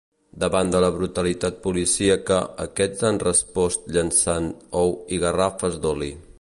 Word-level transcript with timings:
Davant 0.43 0.69
de 0.75 0.79
la 0.83 0.87
brutalitat 0.95 1.59
policíaca, 1.65 2.39
aquests 2.65 3.07
han 3.11 3.21
respost 3.27 3.87
llançant 3.99 4.51
ou 4.85 4.99
i 5.19 5.25
garrafes 5.27 5.83
d’oli. 5.85 6.15